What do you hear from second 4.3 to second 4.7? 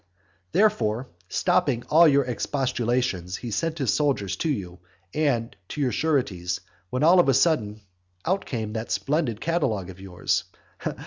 to